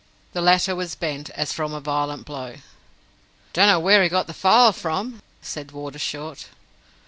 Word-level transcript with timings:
The 0.33 0.41
latter 0.41 0.75
was 0.75 0.95
bent, 0.95 1.29
as 1.35 1.53
from 1.53 1.75
a 1.75 1.79
violent 1.79 2.25
blow. 2.25 2.55
"Don't 3.53 3.67
know 3.67 3.79
where 3.79 4.01
he 4.01 4.09
got 4.09 4.25
the 4.25 4.33
file 4.33 4.71
from," 4.73 5.21
said 5.43 5.71
Warder 5.73 5.99
Short. 5.99 6.47